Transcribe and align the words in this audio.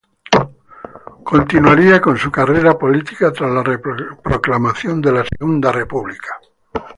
Continuaría 1.23 2.01
con 2.01 2.17
su 2.17 2.31
carrera 2.31 2.75
política 2.75 3.31
tras 3.31 3.51
la 3.51 3.63
proclamación 4.23 4.99
de 4.99 5.11
la 5.11 5.23
Segunda 5.23 5.71
República. 5.71 6.39